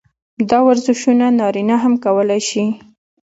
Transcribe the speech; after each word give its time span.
دا 0.49 0.57
ورزشونه 0.67 1.25
نارينه 1.39 1.75
هم 1.83 1.93
کولے 2.03 2.39
شي- 2.49 2.65